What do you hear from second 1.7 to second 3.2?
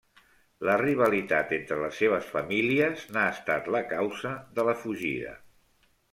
les seves famílies